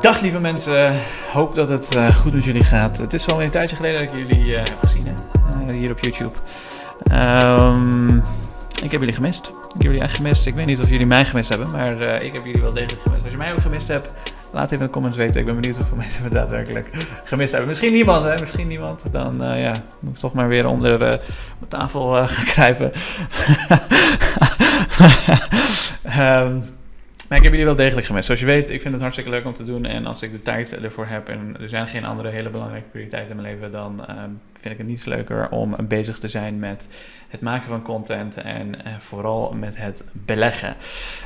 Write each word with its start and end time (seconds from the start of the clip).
Dag 0.00 0.20
lieve 0.20 0.40
mensen, 0.40 0.96
hoop 1.32 1.54
dat 1.54 1.68
het 1.68 1.96
uh, 1.96 2.08
goed 2.16 2.32
met 2.32 2.44
jullie 2.44 2.64
gaat. 2.64 2.98
Het 2.98 3.14
is 3.14 3.28
al 3.28 3.42
een 3.42 3.50
tijdje 3.50 3.76
geleden 3.76 4.06
dat 4.06 4.16
ik 4.16 4.28
jullie 4.28 4.50
uh, 4.50 4.56
heb 4.56 4.78
gezien? 4.82 5.14
Uh, 5.68 5.72
hier 5.72 5.90
op 5.90 5.98
YouTube. 6.00 6.38
Um, 7.12 8.22
ik 8.82 8.90
heb 8.90 9.00
jullie 9.00 9.12
gemist. 9.12 9.48
Ik 9.48 9.72
heb 9.72 9.82
jullie 9.82 10.00
echt 10.00 10.16
gemist. 10.16 10.46
Ik 10.46 10.54
weet 10.54 10.66
niet 10.66 10.80
of 10.80 10.88
jullie 10.88 11.06
mij 11.06 11.24
gemist 11.24 11.48
hebben, 11.48 11.70
maar 11.70 12.22
ik 12.22 12.32
heb 12.32 12.44
jullie 12.44 12.60
wel 12.60 12.70
degelijk 12.70 13.02
gemist. 13.02 13.22
Als 13.22 13.32
je 13.32 13.38
mij 13.38 13.52
ook 13.52 13.60
gemist 13.60 13.88
hebt, 13.88 14.14
laat 14.52 14.64
even 14.64 14.78
in 14.78 14.84
de 14.84 14.92
comments 14.92 15.16
weten. 15.16 15.40
Ik 15.40 15.46
ben 15.46 15.54
benieuwd 15.54 15.76
hoeveel 15.76 15.96
mensen 16.04 16.22
me 16.22 16.28
daadwerkelijk 16.28 16.90
gemist 17.24 17.50
hebben. 17.50 17.68
Misschien 17.68 17.92
niemand, 17.92 18.24
hè? 18.24 18.34
Misschien 18.40 18.68
niemand. 18.68 19.12
Dan 19.12 19.58
ja, 19.58 19.72
moet 20.00 20.12
ik 20.12 20.18
toch 20.18 20.32
maar 20.32 20.48
weer 20.48 20.66
onder 20.66 20.98
mijn 20.98 21.20
tafel 21.68 22.26
gaan 22.26 22.44
kruipen. 22.44 22.92
um, 26.18 26.64
ik 27.38 27.42
heb 27.42 27.52
jullie 27.52 27.64
wel 27.66 27.84
degelijk 27.84 28.06
gemist. 28.06 28.26
Zoals 28.26 28.40
je 28.40 28.46
weet, 28.46 28.68
ik 28.68 28.80
vind 28.80 28.92
het 28.92 29.02
hartstikke 29.02 29.30
leuk 29.30 29.44
om 29.44 29.54
te 29.54 29.64
doen. 29.64 29.84
En 29.84 30.06
als 30.06 30.22
ik 30.22 30.32
de 30.32 30.42
tijd 30.42 30.74
ervoor 30.82 31.06
heb 31.06 31.28
en 31.28 31.56
er 31.60 31.68
zijn 31.68 31.88
geen 31.88 32.04
andere 32.04 32.28
hele 32.28 32.50
belangrijke 32.50 32.88
prioriteiten 32.88 33.36
in 33.36 33.42
mijn 33.42 33.54
leven, 33.54 33.72
dan 33.72 34.04
uh, 34.10 34.16
vind 34.52 34.74
ik 34.74 34.78
het 34.78 34.86
niets 34.86 35.04
leuker 35.04 35.48
om 35.50 35.76
bezig 35.88 36.18
te 36.18 36.28
zijn 36.28 36.58
met 36.58 36.88
het 37.28 37.40
maken 37.40 37.68
van 37.68 37.82
content 37.82 38.36
en 38.36 38.74
uh, 38.74 38.92
vooral 38.98 39.52
met 39.52 39.76
het 39.76 40.04
beleggen. 40.12 40.76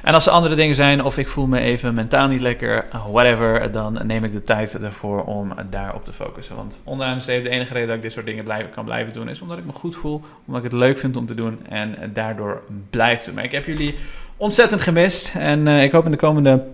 En 0.02 0.14
als 0.14 0.26
er 0.26 0.32
andere 0.32 0.54
dingen 0.54 0.74
zijn 0.74 1.02
of 1.02 1.18
ik 1.18 1.28
voel 1.28 1.46
me 1.46 1.60
even 1.60 1.94
mentaal 1.94 2.28
niet 2.28 2.40
lekker, 2.40 2.84
whatever, 3.10 3.72
dan 3.72 4.00
neem 4.02 4.24
ik 4.24 4.32
de 4.32 4.44
tijd 4.44 4.82
ervoor 4.82 5.24
om 5.24 5.52
daarop 5.70 6.04
te 6.04 6.12
focussen. 6.12 6.56
Want 6.56 6.80
onderaan 6.84 7.18
de 7.18 7.24
de 7.42 7.48
enige 7.48 7.72
reden 7.72 7.88
dat 7.88 7.96
ik 7.96 8.02
dit 8.02 8.12
soort 8.12 8.26
dingen 8.26 8.44
blijven, 8.44 8.70
kan 8.70 8.84
blijven 8.84 9.12
doen 9.12 9.28
is 9.28 9.40
omdat 9.40 9.58
ik 9.58 9.64
me 9.64 9.72
goed 9.72 9.96
voel, 9.96 10.22
omdat 10.46 10.64
ik 10.64 10.70
het 10.70 10.80
leuk 10.80 10.98
vind 10.98 11.16
om 11.16 11.26
te 11.26 11.34
doen 11.34 11.66
en 11.68 12.10
daardoor 12.12 12.62
blijf 12.90 13.22
doen. 13.22 13.34
Maar 13.34 13.44
ik 13.44 13.52
heb 13.52 13.64
jullie 13.64 13.94
ontzettend 14.36 14.82
gemist. 14.82 15.32
En 15.34 15.66
uh, 15.66 15.82
ik 15.82 15.92
hoop 15.92 16.04
in 16.04 16.10
de 16.10 16.16
komende 16.16 16.64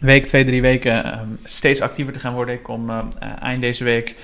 week, 0.00 0.26
twee, 0.26 0.44
drie 0.44 0.62
weken 0.62 1.06
uh, 1.06 1.20
steeds 1.44 1.80
actiever 1.80 2.12
te 2.12 2.18
gaan 2.18 2.34
worden. 2.34 2.54
Ik 2.54 2.62
kom 2.62 2.90
uh, 2.90 2.98
eind 3.40 3.60
deze 3.60 3.84
week 3.84 4.14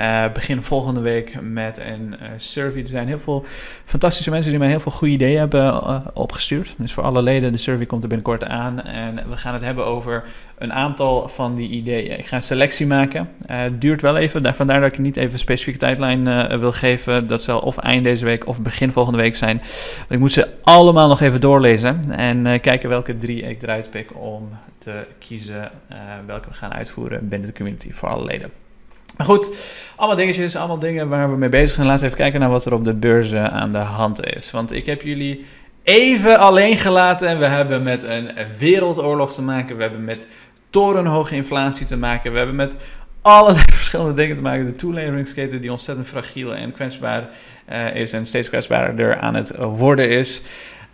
uh, 0.00 0.24
begin 0.32 0.62
volgende 0.62 1.00
week 1.00 1.40
met 1.40 1.78
een 1.78 2.14
uh, 2.22 2.28
survey. 2.36 2.82
Er 2.82 2.88
zijn 2.88 3.06
heel 3.06 3.18
veel 3.18 3.44
fantastische 3.84 4.30
mensen 4.30 4.50
die 4.50 4.58
mij 4.60 4.68
heel 4.68 4.80
veel 4.80 4.92
goede 4.92 5.14
ideeën 5.14 5.38
hebben 5.38 5.64
uh, 5.64 6.00
opgestuurd. 6.14 6.74
Dus 6.78 6.92
voor 6.92 7.02
alle 7.02 7.22
leden, 7.22 7.52
de 7.52 7.58
survey 7.58 7.86
komt 7.86 8.02
er 8.02 8.08
binnenkort 8.08 8.44
aan. 8.44 8.82
En 8.82 9.14
we 9.28 9.36
gaan 9.36 9.54
het 9.54 9.62
hebben 9.62 9.86
over 9.86 10.24
een 10.58 10.72
aantal 10.72 11.28
van 11.28 11.54
die 11.54 11.68
ideeën. 11.68 12.18
Ik 12.18 12.26
ga 12.26 12.36
een 12.36 12.42
selectie 12.42 12.86
maken. 12.86 13.28
Het 13.46 13.80
duurt 13.80 14.00
wel 14.00 14.16
even, 14.16 14.54
vandaar 14.54 14.80
dat 14.80 14.92
ik 14.92 14.98
niet 14.98 15.16
even 15.16 15.32
een 15.32 15.38
specifieke 15.38 15.78
tijdlijn 15.78 16.58
wil 16.58 16.72
geven. 16.72 17.26
Dat 17.26 17.42
zal 17.42 17.60
of 17.60 17.78
eind 17.78 18.04
deze 18.04 18.24
week 18.24 18.46
of 18.46 18.62
begin 18.62 18.92
volgende 18.92 19.18
week 19.18 19.36
zijn. 19.36 19.62
Ik 20.08 20.18
moet 20.18 20.32
ze 20.32 20.48
allemaal 20.62 21.08
nog 21.08 21.20
even 21.20 21.40
doorlezen 21.40 22.12
en 22.12 22.60
kijken 22.60 22.88
welke 22.88 23.18
drie 23.18 23.42
ik 23.42 23.62
eruit 23.62 23.90
pik 23.90 24.10
om 24.14 24.48
te 24.78 25.06
kiezen 25.18 25.70
welke 26.26 26.48
we 26.48 26.54
gaan 26.54 26.72
uitvoeren 26.72 27.28
binnen 27.28 27.48
de 27.48 27.54
community 27.54 27.92
voor 27.92 28.08
alle 28.08 28.24
leden. 28.24 28.65
Maar 29.16 29.26
goed, 29.26 29.56
allemaal 29.96 30.16
dingetjes, 30.16 30.56
allemaal 30.56 30.78
dingen 30.78 31.08
waar 31.08 31.30
we 31.30 31.36
mee 31.36 31.48
bezig 31.48 31.74
zijn. 31.74 31.86
Laten 31.86 32.00
we 32.00 32.06
even 32.06 32.18
kijken 32.18 32.40
naar 32.40 32.50
wat 32.50 32.64
er 32.64 32.74
op 32.74 32.84
de 32.84 32.94
beurzen 32.94 33.52
aan 33.52 33.72
de 33.72 33.78
hand 33.78 34.24
is. 34.24 34.50
Want 34.50 34.72
ik 34.72 34.86
heb 34.86 35.02
jullie 35.02 35.46
even 35.82 36.38
alleen 36.38 36.76
gelaten 36.76 37.28
en 37.28 37.38
we 37.38 37.44
hebben 37.44 37.82
met 37.82 38.02
een 38.02 38.30
wereldoorlog 38.58 39.32
te 39.32 39.42
maken. 39.42 39.76
We 39.76 39.82
hebben 39.82 40.04
met 40.04 40.26
torenhoge 40.70 41.34
inflatie 41.34 41.86
te 41.86 41.96
maken. 41.96 42.32
We 42.32 42.38
hebben 42.38 42.56
met 42.56 42.76
allerlei 43.22 43.64
verschillende 43.74 44.14
dingen 44.14 44.36
te 44.36 44.42
maken. 44.42 44.66
De 44.66 44.76
toeleveringsketen 44.76 45.60
die 45.60 45.70
ontzettend 45.70 46.06
fragiel 46.06 46.54
en 46.54 46.72
kwetsbaar 46.72 47.28
uh, 47.72 47.94
is 47.94 48.12
en 48.12 48.26
steeds 48.26 48.48
kwetsbaarder 48.48 49.18
aan 49.18 49.34
het 49.34 49.52
worden 49.56 50.08
is. 50.08 50.42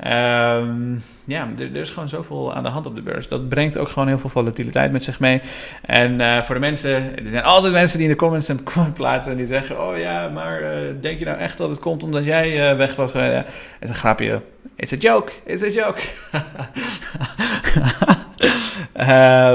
Um, 0.07 1.03
ja, 1.25 1.49
er, 1.59 1.77
is 1.77 1.91
gewoon 1.91 2.09
zoveel 2.09 2.55
aan 2.55 2.63
de 2.63 2.69
hand 2.69 2.87
op 2.87 2.95
de 2.95 3.03
beurs. 3.03 3.29
Dat 3.29 3.49
brengt 3.49 3.79
ook 3.79 3.89
gewoon 3.89 4.09
heel 4.09 4.19
veel 4.19 4.31
volatiliteit 4.31 4.93
met 4.93 5.05
zich 5.05 5.21
mee. 5.21 5.41
En 5.83 6.21
uh, 6.21 6.43
voor 6.43 6.55
de 6.55 6.61
mensen, 6.61 7.17
er 7.25 7.31
zijn 7.31 7.45
altijd 7.45 7.73
mensen 7.73 7.99
die 7.99 8.07
in 8.07 8.13
de 8.13 8.19
comments 8.19 8.49
een 8.49 8.63
comment 8.63 8.95
plaatsen 8.95 9.33
en 9.33 9.39
die 9.39 9.47
zeggen: 9.47 9.89
Oh 9.89 9.99
ja, 9.99 10.29
maar 10.29 10.63
uh, 10.63 10.69
denk 11.01 11.19
je 11.19 11.25
nou 11.25 11.39
echt 11.39 11.59
dat 11.59 11.71
het 11.71 11.79
komt 11.79 12.03
omdat 12.03 12.25
jij 12.25 12.71
uh, 12.71 12.77
weg 12.77 12.97
was? 12.97 13.13
Het 13.13 13.47
is 13.81 13.89
een 13.89 13.95
grapje. 13.95 14.41
It's 14.77 14.93
a 14.93 14.97
joke, 14.97 15.33
it's 15.45 15.63
a 15.63 15.69
joke. 15.69 16.01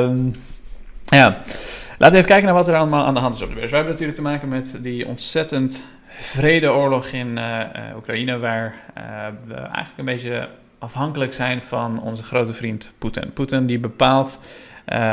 um, 0.06 0.32
ja, 1.20 1.42
laten 1.98 2.12
we 2.12 2.16
even 2.16 2.26
kijken 2.26 2.46
naar 2.46 2.54
wat 2.54 2.68
er 2.68 2.76
allemaal 2.76 3.06
aan 3.06 3.14
de 3.14 3.20
hand 3.20 3.36
is 3.36 3.42
op 3.42 3.50
de 3.50 3.56
beurs. 3.56 3.70
We 3.70 3.76
hebben 3.76 3.94
natuurlijk 3.94 4.20
te 4.20 4.26
maken 4.26 4.48
met 4.48 4.74
die 4.82 5.08
ontzettend 5.08 5.82
vredeoorlog 6.20 7.08
in 7.08 7.38
uh, 7.38 7.62
Oekraïne, 7.96 8.38
waar 8.38 8.76
uh, 8.98 9.04
we 9.48 9.54
eigenlijk 9.54 9.98
een 9.98 10.06
beetje 10.06 10.50
afhankelijk 10.80 11.34
zijn 11.34 11.62
van 11.62 12.02
onze 12.02 12.24
grote 12.24 12.54
vriend 12.54 12.90
Poetin. 12.98 13.34
Poetin 13.34 13.66
die 13.66 13.80
bepaalt 13.80 14.40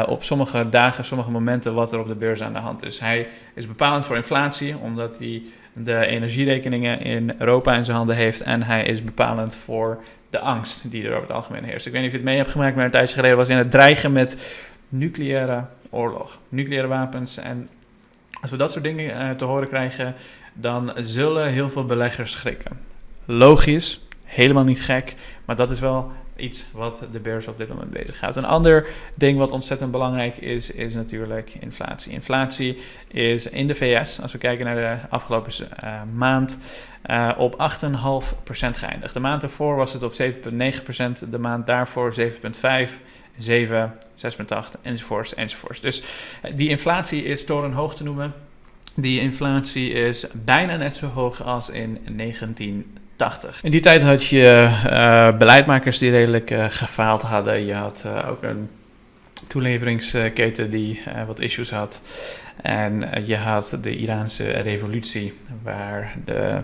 op 0.06 0.24
sommige 0.24 0.68
dagen, 0.68 1.04
sommige 1.04 1.30
momenten 1.30 1.74
wat 1.74 1.92
er 1.92 2.00
op 2.00 2.06
de 2.06 2.14
beurs 2.14 2.42
aan 2.42 2.52
de 2.52 2.58
hand 2.58 2.84
is. 2.84 2.98
Hij 2.98 3.28
is 3.54 3.66
bepalend 3.66 4.04
voor 4.04 4.16
inflatie, 4.16 4.76
omdat 4.76 5.18
hij 5.18 5.42
de 5.72 6.06
energierekeningen 6.06 7.00
in 7.00 7.34
Europa 7.38 7.74
in 7.74 7.84
zijn 7.84 7.96
handen 7.96 8.16
heeft. 8.16 8.40
En 8.40 8.62
hij 8.62 8.84
is 8.84 9.04
bepalend 9.04 9.54
voor 9.54 10.02
de 10.30 10.38
angst 10.38 10.90
die 10.90 11.04
er 11.04 11.10
over 11.10 11.26
het 11.26 11.36
algemeen 11.36 11.64
heerst. 11.64 11.86
Ik 11.86 11.92
weet 11.92 12.00
niet 12.00 12.10
of 12.10 12.16
je 12.16 12.22
het 12.22 12.30
mee 12.30 12.38
hebt 12.38 12.50
gemaakt, 12.50 12.76
maar 12.76 12.84
een 12.84 12.90
tijdje 12.90 13.14
geleden 13.14 13.36
was 13.36 13.48
in 13.48 13.56
het 13.56 13.70
dreigen 13.70 14.12
met 14.12 14.58
nucleaire 14.88 15.64
oorlog, 15.90 16.38
nucleaire 16.48 16.88
wapens. 16.88 17.36
En 17.38 17.68
als 18.40 18.50
we 18.50 18.56
dat 18.56 18.72
soort 18.72 18.84
dingen 18.84 19.36
te 19.36 19.44
horen 19.44 19.68
krijgen, 19.68 20.14
dan 20.54 20.92
zullen 20.96 21.52
heel 21.52 21.70
veel 21.70 21.86
beleggers 21.86 22.32
schrikken. 22.32 22.80
Logisch, 23.24 24.00
helemaal 24.24 24.64
niet 24.64 24.82
gek, 24.82 25.14
maar 25.44 25.56
dat 25.56 25.70
is 25.70 25.80
wel 25.80 26.12
iets 26.36 26.64
wat 26.72 27.06
de 27.12 27.20
beurs 27.20 27.46
op 27.46 27.58
dit 27.58 27.68
moment 27.68 27.90
bezighoudt. 27.90 28.36
Een 28.36 28.44
ander 28.44 28.86
ding 29.14 29.38
wat 29.38 29.52
ontzettend 29.52 29.90
belangrijk 29.90 30.36
is, 30.36 30.70
is 30.70 30.94
natuurlijk 30.94 31.54
inflatie. 31.60 32.12
Inflatie 32.12 32.78
is 33.08 33.50
in 33.50 33.66
de 33.66 33.74
VS, 33.74 34.20
als 34.20 34.32
we 34.32 34.38
kijken 34.38 34.64
naar 34.64 34.74
de 34.74 35.08
afgelopen 35.08 35.52
uh, 35.84 36.00
maand, 36.14 36.58
uh, 37.06 37.30
op 37.38 37.70
8,5% 37.84 38.46
geëindigd. 38.50 39.14
De 39.14 39.20
maand 39.20 39.42
ervoor 39.42 39.76
was 39.76 39.92
het 39.92 40.02
op 40.02 40.12
7,9%, 40.22 41.28
de 41.30 41.38
maand 41.38 41.66
daarvoor 41.66 42.14
7,5%. 42.20 42.28
7, 43.38 43.94
6,8 44.16 44.80
enzovoorts 44.82 45.34
enzovoorts. 45.34 45.80
Dus 45.80 46.02
die 46.54 46.68
inflatie 46.68 47.24
is 47.24 47.44
torenhoog 47.44 47.96
te 47.96 48.04
noemen. 48.04 48.34
Die 48.94 49.20
inflatie 49.20 49.90
is 49.92 50.26
bijna 50.44 50.76
net 50.76 50.96
zo 50.96 51.06
hoog 51.06 51.42
als 51.42 51.70
in 51.70 51.98
1980. 52.04 53.62
In 53.62 53.70
die 53.70 53.80
tijd 53.80 54.02
had 54.02 54.26
je 54.26 54.68
uh, 54.86 55.38
beleidmakers 55.38 55.98
die 55.98 56.10
redelijk 56.10 56.50
uh, 56.50 56.64
gefaald 56.68 57.22
hadden. 57.22 57.66
Je 57.66 57.74
had 57.74 58.02
uh, 58.06 58.28
ook 58.30 58.42
een 58.42 58.68
toeleveringsketen 59.46 60.70
die 60.70 61.02
wat 61.26 61.40
issues 61.40 61.70
had. 61.70 62.00
En 62.62 63.24
je 63.26 63.36
had 63.36 63.78
de 63.82 63.96
Iraanse 63.96 64.50
revolutie, 64.50 65.32
waar 65.62 66.14
de 66.24 66.58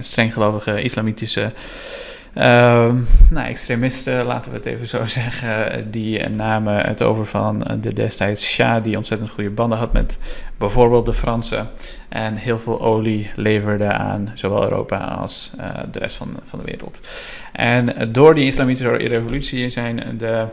strenggelovige 0.00 0.82
islamitische 0.82 1.52
nou, 2.36 3.46
extremisten, 3.46 4.24
laten 4.24 4.50
we 4.50 4.56
het 4.56 4.66
even 4.66 4.86
zo 4.86 5.06
zeggen, 5.20 5.90
die 5.90 6.28
namen 6.28 6.86
het 6.86 7.02
over 7.02 7.26
van 7.26 7.78
de 7.80 7.94
destijds 7.94 8.44
Shah, 8.44 8.82
die 8.82 8.96
ontzettend 8.96 9.30
goede 9.30 9.50
banden 9.50 9.78
had 9.78 9.92
met 9.92 10.18
bijvoorbeeld 10.58 11.06
de 11.06 11.12
Fransen. 11.12 11.68
En 12.08 12.34
heel 12.34 12.58
veel 12.58 12.80
olie 12.80 13.30
leverde 13.36 13.92
aan 13.92 14.30
zowel 14.34 14.62
Europa 14.62 14.98
als 14.98 15.52
uh, 15.58 15.70
de 15.92 15.98
rest 15.98 16.16
van, 16.16 16.36
van 16.44 16.58
de 16.58 16.64
wereld. 16.64 17.00
En 17.52 18.12
door 18.12 18.34
die 18.34 18.46
islamitische 18.46 18.96
revolutie 18.96 19.70
zijn 19.70 20.16
de 20.18 20.46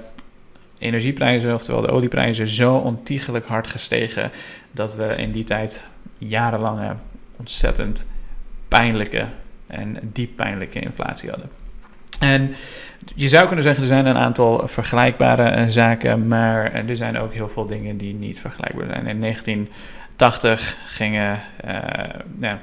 energieprijzen, 0.78 1.54
oftewel 1.54 1.82
de 1.82 1.92
olieprijzen, 1.92 2.48
zo 2.48 2.76
ontiegelijk 2.76 3.46
hard 3.46 3.68
gestegen 3.68 4.32
dat 4.72 4.96
we 4.96 5.16
in 5.18 5.32
die 5.32 5.44
tijd 5.44 5.86
jarenlange 6.18 6.96
ontzettend 7.38 8.06
pijnlijke 8.68 9.26
en 9.68 9.98
diep 10.02 10.36
pijnlijke 10.36 10.80
inflatie 10.80 11.30
hadden. 11.30 11.63
En 12.24 12.56
je 13.16 13.28
zou 13.28 13.46
kunnen 13.46 13.64
zeggen, 13.64 13.84
er 13.84 13.90
zijn 13.90 14.06
een 14.06 14.18
aantal 14.18 14.68
vergelijkbare 14.68 15.72
zaken, 15.72 16.28
maar 16.28 16.72
er 16.72 16.96
zijn 16.96 17.18
ook 17.18 17.34
heel 17.34 17.50
veel 17.50 17.66
dingen 17.66 17.98
die 17.98 18.14
niet 18.14 18.40
vergelijkbaar 18.40 18.88
zijn. 18.88 19.08
In 19.08 19.20
1980 19.20 20.78
gingen, 20.86 21.40
ja, 22.40 22.62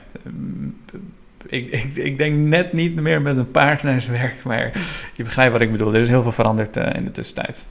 ik, 1.46 1.72
ik, 1.72 1.96
ik, 1.96 2.18
denk 2.18 2.36
net 2.36 2.72
niet 2.72 2.94
meer 2.94 3.22
met 3.22 3.36
een 3.36 3.50
paard 3.50 3.82
naar 3.82 4.00
zijn 4.00 4.18
werk, 4.18 4.42
maar 4.44 4.72
je 5.14 5.24
begrijpt 5.24 5.52
wat 5.52 5.60
ik 5.60 5.72
bedoel. 5.72 5.94
Er 5.94 6.00
is 6.00 6.08
heel 6.08 6.22
veel 6.22 6.32
veranderd 6.32 6.76
uh, 6.76 6.86
in 6.94 7.04
de 7.04 7.10
tussentijd. 7.10 7.66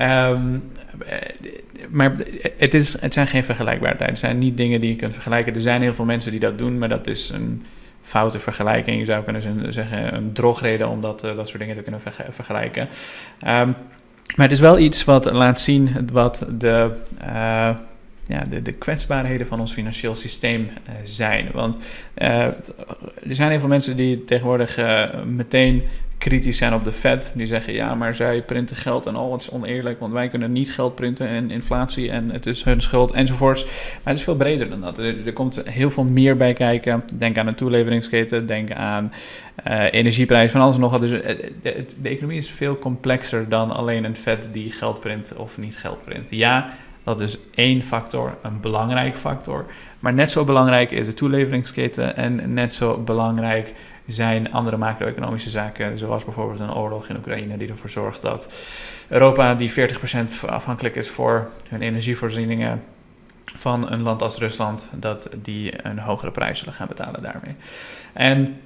um, 0.00 0.62
maar 1.98 2.16
het, 2.58 2.74
is, 2.74 3.00
het 3.00 3.12
zijn 3.12 3.26
geen 3.26 3.44
vergelijkbare 3.44 3.96
tijden. 3.96 4.14
Het 4.14 4.24
zijn 4.24 4.38
niet 4.38 4.56
dingen 4.56 4.80
die 4.80 4.90
je 4.90 4.96
kunt 4.96 5.12
vergelijken. 5.12 5.54
Er 5.54 5.60
zijn 5.60 5.82
heel 5.82 5.94
veel 5.94 6.04
mensen 6.04 6.30
die 6.30 6.40
dat 6.40 6.58
doen, 6.58 6.78
maar 6.78 6.88
dat 6.88 7.06
is 7.06 7.28
een 7.28 7.64
foute 8.10 8.38
vergelijking. 8.38 8.98
Je 8.98 9.04
zou 9.04 9.24
kunnen 9.24 9.72
zeggen 9.72 10.14
een 10.14 10.32
drogreden 10.32 10.88
om 10.88 11.00
dat, 11.00 11.20
dat 11.20 11.48
soort 11.48 11.58
dingen 11.58 11.76
te 11.76 11.82
kunnen 11.82 12.00
vergelijken. 12.30 12.88
Um, 13.46 13.76
maar 14.36 14.46
het 14.46 14.52
is 14.52 14.60
wel 14.60 14.78
iets 14.78 15.04
wat 15.04 15.32
laat 15.32 15.60
zien 15.60 16.08
wat 16.12 16.46
de, 16.58 16.90
uh, 17.22 17.76
ja, 18.26 18.44
de, 18.48 18.62
de, 18.62 18.72
kwetsbaarheden 18.72 19.46
van 19.46 19.60
ons 19.60 19.72
financieel 19.72 20.14
systeem 20.14 20.62
uh, 20.62 20.94
zijn. 21.02 21.48
Want 21.52 21.80
er 22.14 22.54
zijn 23.30 23.50
heel 23.50 23.58
veel 23.58 23.68
mensen 23.68 23.96
die 23.96 24.24
tegenwoordig 24.24 24.78
meteen 25.26 25.82
kritisch 26.20 26.58
zijn 26.58 26.74
op 26.74 26.84
de 26.84 26.92
Fed. 26.92 27.30
Die 27.34 27.46
zeggen 27.46 27.72
ja, 27.72 27.94
maar 27.94 28.14
zij 28.14 28.42
printen 28.42 28.76
geld 28.76 29.06
en 29.06 29.16
al, 29.16 29.32
het 29.32 29.42
is 29.42 29.50
oneerlijk, 29.50 30.00
want 30.00 30.12
wij 30.12 30.28
kunnen 30.28 30.52
niet 30.52 30.72
geld 30.72 30.94
printen 30.94 31.28
en 31.28 31.50
inflatie 31.50 32.10
en 32.10 32.30
het 32.30 32.46
is 32.46 32.64
hun 32.64 32.80
schuld 32.80 33.12
enzovoorts. 33.12 33.64
Maar 33.64 33.72
het 34.04 34.16
is 34.16 34.22
veel 34.22 34.36
breder 34.36 34.68
dan 34.68 34.80
dat. 34.80 34.98
Er, 34.98 35.32
komt 35.32 35.62
heel 35.64 35.90
veel 35.90 36.04
meer 36.04 36.36
bij 36.36 36.52
kijken. 36.52 37.04
Denk 37.12 37.38
aan 37.38 37.46
een 37.46 37.54
toeleveringsketen, 37.54 38.46
denk 38.46 38.72
aan 38.72 39.12
uh, 39.68 39.92
energieprijs, 39.92 40.50
van 40.50 40.60
alles 40.60 40.74
en 40.74 40.80
nog 40.80 40.90
wat. 40.90 41.00
Dus 41.00 41.10
de, 41.10 41.84
de, 42.02 42.08
economie 42.08 42.38
is 42.38 42.50
veel 42.50 42.78
complexer 42.78 43.48
dan 43.48 43.70
alleen 43.70 44.04
een 44.04 44.16
Fed 44.16 44.48
die 44.52 44.72
geld 44.72 45.00
print 45.00 45.32
of 45.36 45.58
niet 45.58 45.76
geld 45.76 46.04
print. 46.04 46.30
Ja, 46.30 46.72
dat 47.04 47.20
is 47.20 47.38
één 47.54 47.82
factor, 47.82 48.36
een 48.42 48.60
belangrijk 48.60 49.16
factor. 49.16 49.66
Maar 50.00 50.14
net 50.14 50.30
zo 50.30 50.44
belangrijk 50.44 50.90
is 50.90 51.06
de 51.06 51.14
toeleveringsketen 51.14 52.16
en 52.16 52.54
net 52.54 52.74
zo 52.74 52.98
belangrijk 52.98 53.74
zijn 54.12 54.52
andere 54.52 54.76
macro-economische 54.76 55.50
zaken, 55.50 55.98
zoals 55.98 56.24
bijvoorbeeld 56.24 56.60
een 56.60 56.74
oorlog 56.74 57.08
in 57.08 57.16
Oekraïne, 57.16 57.56
die 57.56 57.68
ervoor 57.68 57.90
zorgt 57.90 58.22
dat 58.22 58.52
Europa, 59.08 59.54
die 59.54 59.72
40% 59.72 59.74
afhankelijk 60.46 60.96
is 60.96 61.08
voor 61.08 61.48
hun 61.68 61.82
energievoorzieningen 61.82 62.82
van 63.44 63.90
een 63.90 64.02
land 64.02 64.22
als 64.22 64.38
Rusland, 64.38 64.88
dat 64.92 65.30
die 65.42 65.86
een 65.86 65.98
hogere 65.98 66.30
prijs 66.30 66.58
zullen 66.58 66.74
gaan 66.74 66.88
betalen 66.88 67.22
daarmee. 67.22 67.54
En 68.12 68.60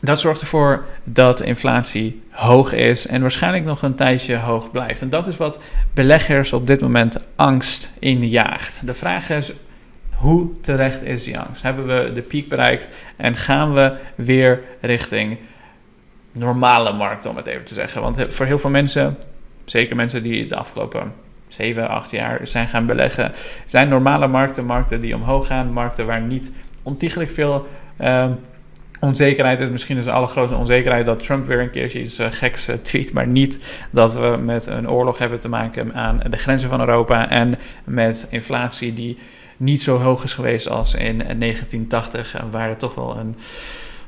dat 0.00 0.20
zorgt 0.20 0.40
ervoor 0.40 0.84
dat 1.04 1.40
inflatie 1.40 2.22
hoog 2.30 2.72
is 2.72 3.06
en 3.06 3.20
waarschijnlijk 3.20 3.64
nog 3.64 3.82
een 3.82 3.94
tijdje 3.94 4.36
hoog 4.36 4.70
blijft. 4.70 5.02
En 5.02 5.10
dat 5.10 5.26
is 5.26 5.36
wat 5.36 5.60
beleggers 5.94 6.52
op 6.52 6.66
dit 6.66 6.80
moment 6.80 7.18
angst 7.36 7.90
injaagt. 7.98 8.86
De 8.86 8.94
vraag 8.94 9.30
is 9.30 9.52
hoe 10.16 10.60
terecht 10.60 11.02
is 11.02 11.24
die 11.24 11.38
angst? 11.38 11.62
Hebben 11.62 11.86
we 11.86 12.12
de 12.12 12.22
piek 12.22 12.48
bereikt 12.48 12.90
en 13.16 13.36
gaan 13.36 13.74
we 13.74 13.96
weer 14.14 14.62
richting 14.80 15.38
normale 16.32 16.92
markt, 16.92 17.26
om 17.26 17.36
het 17.36 17.46
even 17.46 17.64
te 17.64 17.74
zeggen? 17.74 18.00
Want 18.00 18.26
voor 18.28 18.46
heel 18.46 18.58
veel 18.58 18.70
mensen, 18.70 19.16
zeker 19.64 19.96
mensen 19.96 20.22
die 20.22 20.48
de 20.48 20.56
afgelopen 20.56 21.12
7, 21.48 21.88
8 21.88 22.10
jaar 22.10 22.40
zijn 22.42 22.68
gaan 22.68 22.86
beleggen, 22.86 23.32
zijn 23.66 23.88
normale 23.88 24.26
markten 24.26 24.64
markten 24.64 25.00
die 25.00 25.14
omhoog 25.14 25.46
gaan, 25.46 25.72
markten 25.72 26.06
waar 26.06 26.20
niet 26.20 26.52
ontiegelijk 26.82 27.30
veel. 27.30 27.66
Uh, 28.00 28.26
onzekerheid 29.00 29.60
is 29.60 29.70
misschien 29.70 29.96
is 29.96 30.04
de 30.04 30.10
allergrootste 30.10 30.56
onzekerheid 30.56 31.06
dat 31.06 31.24
Trump 31.24 31.46
weer 31.46 31.60
een 31.60 31.70
keertje 31.70 32.00
iets 32.00 32.20
uh, 32.20 32.26
geks 32.30 32.68
uh, 32.68 32.74
tweet, 32.74 33.12
maar 33.12 33.26
niet 33.26 33.60
dat 33.90 34.14
we 34.14 34.36
met 34.44 34.66
een 34.66 34.90
oorlog 34.90 35.18
hebben 35.18 35.40
te 35.40 35.48
maken 35.48 35.94
aan 35.94 36.20
de 36.30 36.36
grenzen 36.36 36.68
van 36.68 36.80
Europa 36.80 37.30
en 37.30 37.54
met 37.84 38.26
inflatie 38.30 38.94
die 38.94 39.18
niet 39.56 39.82
zo 39.82 39.98
hoog 39.98 40.24
is 40.24 40.32
geweest 40.32 40.68
als 40.68 40.94
in 40.94 41.18
1980, 41.18 42.36
waar 42.50 42.68
het 42.68 42.78
toch 42.78 42.94
wel 42.94 43.16
een 43.16 43.36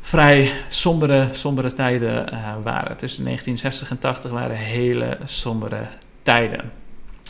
vrij 0.00 0.50
sombere, 0.68 1.28
sombere 1.32 1.74
tijden 1.74 2.32
uh, 2.32 2.54
waren. 2.62 2.96
Tussen 2.96 3.24
1960 3.24 3.90
en 3.90 3.98
80 3.98 4.30
waren 4.30 4.56
hele 4.56 5.18
sombere 5.24 5.80
tijden. 6.22 6.72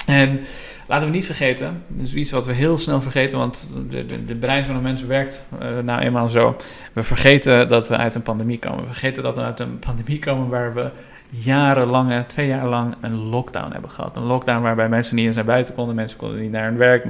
En 0.06 0.40
laten 0.86 1.06
we 1.06 1.14
niet 1.14 1.26
vergeten, 1.26 1.82
dus 1.86 2.14
iets 2.14 2.30
wat 2.30 2.46
we 2.46 2.52
heel 2.52 2.78
snel 2.78 3.00
vergeten, 3.00 3.38
want 3.38 3.70
de, 3.90 4.06
de, 4.06 4.24
de 4.24 4.34
brein 4.34 4.64
van 4.64 4.76
een 4.76 4.82
mens 4.82 5.02
werkt 5.02 5.44
uh, 5.62 5.78
nou 5.78 6.00
eenmaal 6.00 6.28
zo. 6.28 6.56
We 6.92 7.02
vergeten 7.02 7.68
dat 7.68 7.88
we 7.88 7.96
uit 7.96 8.14
een 8.14 8.22
pandemie 8.22 8.58
komen. 8.58 8.80
We 8.80 8.86
vergeten 8.86 9.22
dat 9.22 9.34
we 9.34 9.42
uit 9.42 9.60
een 9.60 9.78
pandemie 9.86 10.18
komen 10.18 10.48
waar 10.48 10.74
we 10.74 10.90
jarenlange, 11.28 12.26
twee 12.26 12.46
jaar 12.46 12.68
lang 12.68 12.94
een 13.00 13.16
lockdown 13.16 13.72
hebben 13.72 13.90
gehad. 13.90 14.16
Een 14.16 14.22
lockdown 14.22 14.62
waarbij 14.62 14.88
mensen 14.88 15.16
niet 15.16 15.26
eens 15.26 15.36
naar 15.36 15.44
buiten 15.44 15.74
konden, 15.74 15.94
mensen 15.94 16.18
konden 16.18 16.40
niet 16.40 16.50
naar 16.50 16.64
hun 16.64 16.76
werk. 16.76 17.06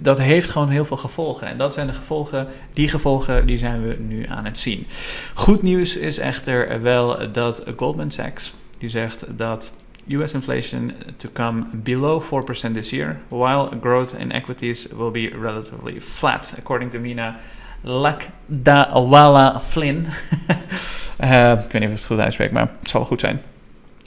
Dat 0.00 0.18
heeft 0.18 0.50
gewoon 0.50 0.68
heel 0.68 0.84
veel 0.84 0.96
gevolgen. 0.96 1.46
En 1.46 1.58
dat 1.58 1.74
zijn 1.74 1.86
de 1.86 1.92
gevolgen, 1.92 2.46
die 2.72 2.88
gevolgen, 2.88 3.46
die 3.46 3.58
zijn 3.58 3.88
we 3.88 3.96
nu 3.98 4.26
aan 4.26 4.44
het 4.44 4.58
zien. 4.58 4.86
Goed 5.34 5.62
nieuws 5.62 5.96
is 5.96 6.18
echter 6.18 6.82
wel 6.82 7.32
dat 7.32 7.64
Goldman 7.76 8.10
Sachs, 8.10 8.54
die 8.78 8.88
zegt 8.88 9.26
dat 9.28 9.72
US 10.08 10.32
inflation 10.32 10.92
to 11.16 11.28
come 11.32 11.64
below 11.72 12.22
4% 12.22 12.72
this 12.72 12.90
year, 12.90 13.20
while 13.28 13.68
growth 13.80 14.12
in 14.12 14.32
equities 14.32 14.86
will 14.86 15.10
be 15.10 15.30
relatively 15.40 16.00
flat, 16.00 16.54
according 16.58 16.90
to 16.90 16.98
Mina 16.98 17.36
Lakdawala 17.82 19.60
Flynn. 19.60 20.06
uh, 21.22 21.50
ik 21.50 21.72
weet 21.72 21.72
niet 21.72 21.90
of 21.90 21.96
het 21.96 22.06
goed 22.06 22.18
uitspreek, 22.18 22.50
maar 22.50 22.70
het 22.80 22.88
zal 22.88 23.04
goed 23.04 23.20
zijn. 23.20 23.42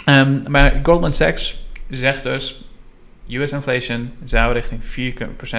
Um, 0.06 0.44
maar 0.48 0.80
Goldman 0.84 1.14
Sachs 1.14 1.66
zegt 1.90 2.24
dus: 2.24 2.64
US 3.30 3.52
inflation 3.52 4.12
zou 4.24 4.54
richting 4.54 4.82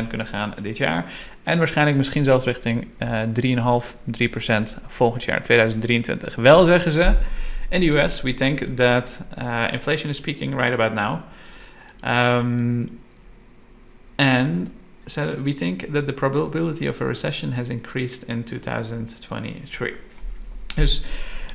4% 0.04 0.08
kunnen 0.08 0.26
gaan 0.26 0.54
dit 0.62 0.76
jaar. 0.76 1.04
En 1.42 1.58
waarschijnlijk 1.58 1.96
misschien 1.96 2.24
zelfs 2.24 2.44
richting 2.44 2.86
uh, 2.98 3.80
3,5, 3.82 3.86
3% 4.20 4.62
volgend 4.86 5.24
jaar, 5.24 5.42
2023. 5.42 6.34
Wel 6.34 6.64
zeggen 6.64 6.92
ze 6.92 7.12
in 7.68 7.80
de 7.80 7.86
US, 7.86 8.22
we 8.22 8.34
think 8.34 8.60
that 8.76 9.24
uh, 9.38 9.64
inflation 9.72 10.10
is 10.10 10.20
peaking 10.20 10.54
right 10.54 10.72
about 10.72 10.92
now. 10.92 11.18
And 14.16 14.70
so 15.06 15.34
we 15.42 15.54
think 15.54 15.92
that 15.92 16.06
the 16.06 16.12
probability 16.12 16.88
of 16.88 17.00
a 17.00 17.04
recession 17.04 17.52
has 17.52 17.68
increased 17.68 18.22
in 18.22 18.44
2023. 18.44 19.92
Dus 20.74 21.04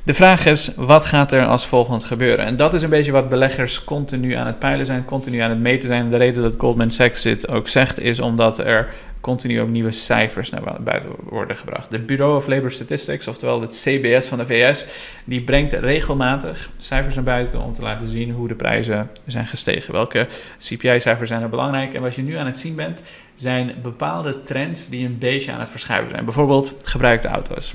de 0.04 0.14
vraag 0.14 0.46
is, 0.46 0.72
wat 0.76 1.04
gaat 1.04 1.32
er 1.32 1.46
als 1.46 1.66
volgend 1.66 2.04
gebeuren? 2.04 2.44
En 2.44 2.56
dat 2.56 2.74
is 2.74 2.82
een 2.82 2.90
beetje 2.90 3.12
wat 3.12 3.28
beleggers 3.28 3.84
continu 3.84 4.34
aan 4.34 4.46
het 4.46 4.58
peilen 4.58 4.86
zijn, 4.86 5.04
continu 5.04 5.38
aan 5.38 5.50
het 5.50 5.58
meten 5.58 5.88
zijn. 5.88 6.10
De 6.10 6.16
reden 6.16 6.42
dat 6.42 6.54
Goldman 6.58 6.90
Sachs 6.90 7.22
dit 7.22 7.48
ook 7.48 7.68
zegt, 7.68 8.00
is 8.00 8.20
omdat 8.20 8.58
er 8.58 8.88
continu 9.20 9.60
ook 9.60 9.68
nieuwe 9.68 9.90
cijfers 9.90 10.50
naar 10.50 10.62
buiten 10.80 11.10
worden 11.22 11.56
gebracht. 11.56 11.90
De 11.90 11.98
Bureau 11.98 12.36
of 12.36 12.46
Labor 12.46 12.70
Statistics, 12.70 13.28
oftewel 13.28 13.60
het 13.60 13.80
CBS 13.84 14.28
van 14.28 14.38
de 14.38 14.46
VS, 14.46 14.86
die 15.24 15.42
brengt 15.42 15.72
regelmatig 15.72 16.70
cijfers 16.78 17.14
naar 17.14 17.24
buiten 17.24 17.62
om 17.62 17.74
te 17.74 17.82
laten 17.82 18.08
zien 18.08 18.30
hoe 18.30 18.48
de 18.48 18.54
prijzen 18.54 19.10
zijn 19.26 19.46
gestegen. 19.46 19.92
Welke 19.92 20.26
CPI-cijfers 20.58 21.28
zijn 21.28 21.42
er 21.42 21.48
belangrijk? 21.48 21.92
En 21.92 22.02
wat 22.02 22.14
je 22.14 22.22
nu 22.22 22.34
aan 22.34 22.46
het 22.46 22.58
zien 22.58 22.74
bent, 22.74 23.00
zijn 23.34 23.74
bepaalde 23.82 24.42
trends 24.42 24.88
die 24.88 25.06
een 25.06 25.18
beetje 25.18 25.52
aan 25.52 25.60
het 25.60 25.68
verschuiven 25.68 26.10
zijn. 26.10 26.24
Bijvoorbeeld 26.24 26.74
gebruikte 26.82 27.28
auto's. 27.28 27.74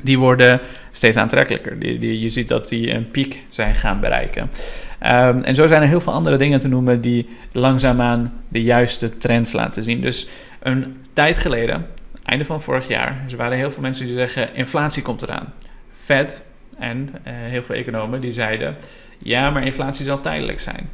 Die 0.00 0.18
worden 0.18 0.60
steeds 0.90 1.16
aantrekkelijker. 1.16 1.78
Die, 1.78 1.98
die, 1.98 2.20
je 2.20 2.28
ziet 2.28 2.48
dat 2.48 2.68
die 2.68 2.90
een 2.94 3.08
piek 3.08 3.42
zijn 3.48 3.74
gaan 3.74 4.00
bereiken. 4.00 4.50
Um, 5.02 5.42
en 5.42 5.54
zo 5.54 5.66
zijn 5.66 5.82
er 5.82 5.88
heel 5.88 6.00
veel 6.00 6.12
andere 6.12 6.36
dingen 6.36 6.60
te 6.60 6.68
noemen 6.68 7.00
die 7.00 7.28
langzaamaan 7.52 8.32
de 8.48 8.62
juiste 8.62 9.18
trends 9.18 9.52
laten 9.52 9.82
zien. 9.82 10.00
Dus 10.00 10.28
een 10.58 10.96
tijd 11.12 11.38
geleden, 11.38 11.86
einde 12.24 12.44
van 12.44 12.62
vorig 12.62 12.88
jaar, 12.88 13.24
er 13.30 13.36
waren 13.36 13.56
heel 13.56 13.70
veel 13.70 13.82
mensen 13.82 14.06
die 14.06 14.14
zeggen: 14.14 14.54
inflatie 14.54 15.02
komt 15.02 15.22
eraan. 15.22 15.52
Fed 15.94 16.44
en 16.78 17.08
uh, 17.12 17.32
heel 17.34 17.62
veel 17.62 17.74
economen 17.74 18.20
die 18.20 18.32
zeiden: 18.32 18.76
ja, 19.18 19.50
maar 19.50 19.64
inflatie 19.64 20.04
zal 20.04 20.20
tijdelijk 20.20 20.60
zijn. 20.60 20.88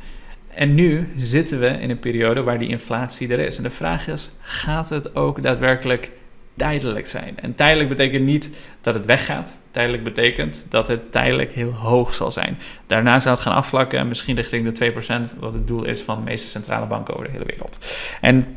En 0.54 0.74
nu 0.74 1.08
zitten 1.16 1.60
we 1.60 1.66
in 1.66 1.90
een 1.90 1.98
periode 1.98 2.42
waar 2.42 2.58
die 2.58 2.68
inflatie 2.68 3.28
er 3.28 3.38
is. 3.38 3.56
En 3.56 3.62
de 3.62 3.70
vraag 3.70 4.08
is: 4.08 4.30
gaat 4.40 4.88
het 4.88 5.16
ook 5.16 5.42
daadwerkelijk 5.42 6.10
tijdelijk 6.56 7.08
zijn? 7.08 7.38
En 7.40 7.54
tijdelijk 7.54 7.88
betekent 7.88 8.24
niet 8.24 8.50
dat 8.80 8.94
het 8.94 9.06
weggaat. 9.06 9.54
Tijdelijk 9.70 10.04
betekent 10.04 10.66
dat 10.68 10.88
het 10.88 11.12
tijdelijk 11.12 11.52
heel 11.52 11.72
hoog 11.72 12.14
zal 12.14 12.32
zijn. 12.32 12.58
Daarna 12.86 13.20
zal 13.20 13.32
het 13.32 13.40
gaan 13.40 13.54
afvlakken 13.54 13.98
en 13.98 14.08
misschien 14.08 14.36
richting 14.36 14.72
de 14.72 14.92
2%, 15.32 15.38
wat 15.38 15.52
het 15.52 15.66
doel 15.66 15.84
is 15.84 16.00
van 16.00 16.16
de 16.16 16.24
meeste 16.24 16.48
centrale 16.48 16.86
banken 16.86 17.14
over 17.14 17.26
de 17.26 17.32
hele 17.32 17.44
wereld. 17.46 17.78
En 18.20 18.56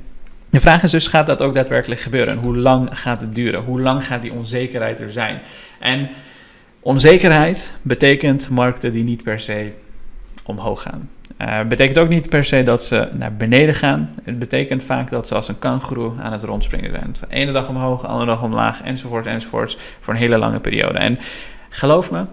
de 0.49 0.59
vraag 0.59 0.83
is 0.83 0.91
dus, 0.91 1.07
gaat 1.07 1.27
dat 1.27 1.41
ook 1.41 1.55
daadwerkelijk 1.55 2.01
gebeuren? 2.01 2.33
En 2.33 2.39
hoe 2.39 2.57
lang 2.57 2.99
gaat 2.99 3.21
het 3.21 3.35
duren? 3.35 3.63
Hoe 3.63 3.81
lang 3.81 4.05
gaat 4.05 4.21
die 4.21 4.31
onzekerheid 4.31 4.99
er 4.99 5.11
zijn? 5.11 5.41
En 5.79 6.09
onzekerheid 6.79 7.71
betekent 7.81 8.49
markten 8.49 8.91
die 8.91 9.03
niet 9.03 9.23
per 9.23 9.39
se 9.39 9.71
omhoog 10.43 10.81
gaan. 10.81 11.09
Uh, 11.41 11.61
betekent 11.67 11.97
ook 11.97 12.09
niet 12.09 12.29
per 12.29 12.43
se 12.45 12.63
dat 12.63 12.83
ze 12.83 13.07
naar 13.11 13.33
beneden 13.33 13.75
gaan. 13.75 14.15
Het 14.23 14.39
betekent 14.39 14.83
vaak 14.83 15.09
dat 15.09 15.27
ze 15.27 15.35
als 15.35 15.47
een 15.47 15.59
kangoeroe 15.59 16.11
aan 16.21 16.31
het 16.31 16.43
rondspringen 16.43 16.91
zijn. 16.91 17.15
De 17.19 17.35
ene 17.35 17.51
dag 17.51 17.69
omhoog, 17.69 18.01
de 18.01 18.07
andere 18.07 18.25
dag 18.25 18.43
omlaag, 18.43 18.81
enzovoort, 18.83 19.25
enzovoort. 19.25 19.77
Voor 19.99 20.13
een 20.13 20.19
hele 20.19 20.37
lange 20.37 20.59
periode. 20.59 20.97
En 20.97 21.19
geloof 21.69 22.11
me, 22.11 22.25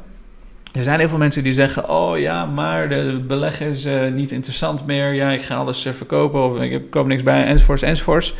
er 0.73 0.83
zijn 0.83 0.99
heel 0.99 1.09
veel 1.09 1.19
mensen 1.19 1.45
die 1.45 1.53
zeggen: 1.53 1.89
Oh 1.89 2.19
ja, 2.19 2.47
maar 2.47 2.89
de 2.89 3.25
beleggen 3.27 3.71
is 3.71 3.87
uh, 3.87 4.13
niet 4.13 4.33
interessant 4.33 4.87
meer. 4.87 5.13
Ja, 5.13 5.31
ik 5.31 5.43
ga 5.43 5.55
alles 5.55 5.87
uh, 5.87 5.93
verkopen 5.93 6.45
of 6.45 6.61
ik 6.61 6.91
koop 6.91 7.07
niks 7.07 7.23
bij, 7.23 7.45
enzovoorts, 7.45 7.83
enzovoorts. 7.83 8.35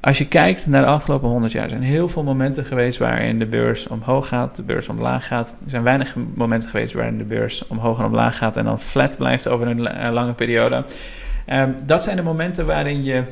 Als 0.00 0.18
je 0.18 0.28
kijkt 0.28 0.66
naar 0.66 0.82
de 0.82 0.88
afgelopen 0.88 1.28
100 1.28 1.52
jaar, 1.52 1.68
zijn 1.68 1.82
heel 1.82 2.08
veel 2.08 2.22
momenten 2.22 2.64
geweest 2.64 2.98
waarin 2.98 3.38
de 3.38 3.46
beurs 3.46 3.86
omhoog 3.86 4.28
gaat, 4.28 4.56
de 4.56 4.62
beurs 4.62 4.88
omlaag 4.88 5.26
gaat. 5.26 5.48
Er 5.64 5.70
zijn 5.70 5.82
weinig 5.82 6.14
momenten 6.34 6.70
geweest 6.70 6.94
waarin 6.94 7.18
de 7.18 7.24
beurs 7.24 7.66
omhoog 7.66 7.98
en 7.98 8.04
omlaag 8.04 8.36
gaat 8.36 8.56
en 8.56 8.64
dan 8.64 8.80
flat 8.80 9.16
blijft 9.16 9.48
over 9.48 9.66
een 9.66 10.12
lange 10.12 10.32
periode. 10.32 10.84
Um, 11.52 11.76
dat 11.86 12.04
zijn 12.04 12.16
de 12.16 12.22
momenten 12.22 12.66
waarin 12.66 13.04
je 13.04 13.22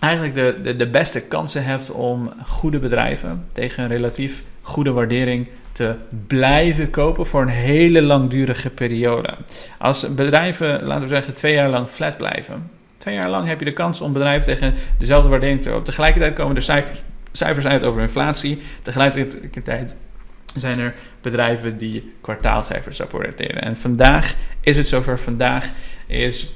eigenlijk 0.00 0.34
de, 0.34 0.60
de, 0.62 0.76
de 0.76 0.88
beste 0.88 1.20
kansen 1.20 1.64
hebt 1.64 1.90
om 1.90 2.32
goede 2.46 2.78
bedrijven 2.78 3.44
tegen 3.52 3.82
een 3.82 3.90
relatief 3.90 4.42
goede 4.62 4.92
waardering 4.92 5.46
te 5.72 5.94
blijven 6.26 6.90
kopen 6.90 7.26
voor 7.26 7.42
een 7.42 7.48
hele 7.48 8.02
langdurige 8.02 8.70
periode. 8.70 9.34
Als 9.78 10.14
bedrijven, 10.14 10.82
laten 10.82 11.02
we 11.02 11.08
zeggen, 11.08 11.34
twee 11.34 11.54
jaar 11.54 11.68
lang 11.68 11.88
flat 11.88 12.16
blijven, 12.16 12.70
twee 13.02 13.14
jaar 13.14 13.28
lang 13.28 13.48
heb 13.48 13.58
je 13.58 13.64
de 13.64 13.72
kans 13.72 14.00
om 14.00 14.12
bedrijven 14.12 14.44
tegen 14.44 14.74
dezelfde 14.98 15.28
waardering 15.28 15.62
te 15.62 15.68
kopen. 15.68 15.84
Tegelijkertijd 15.84 16.34
komen 16.34 16.56
er 16.56 16.62
cijfers, 16.62 17.02
cijfers 17.32 17.66
uit 17.66 17.82
over 17.82 18.02
inflatie. 18.02 18.62
Tegelijkertijd 18.82 19.94
zijn 20.54 20.78
er 20.78 20.94
bedrijven 21.20 21.78
die 21.78 22.12
kwartaalcijfers 22.20 22.98
rapporteren. 22.98 23.62
En 23.62 23.76
vandaag 23.76 24.34
is 24.60 24.76
het 24.76 24.88
zover. 24.88 25.18
Vandaag 25.18 25.68
is 26.06 26.50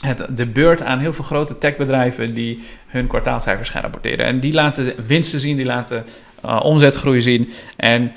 het 0.00 0.26
de 0.36 0.46
beurt 0.46 0.82
aan 0.82 0.98
heel 0.98 1.12
veel 1.12 1.24
grote 1.24 1.58
techbedrijven 1.58 2.34
die 2.34 2.64
hun 2.86 3.06
kwartaalcijfers 3.06 3.68
gaan 3.68 3.82
rapporteren. 3.82 4.26
En 4.26 4.40
die 4.40 4.52
laten 4.52 5.06
winsten 5.06 5.40
zien, 5.40 5.56
die 5.56 5.66
laten 5.66 6.04
uh, 6.44 6.60
omzetgroei 6.62 7.20
zien. 7.20 7.52
En 7.76 8.12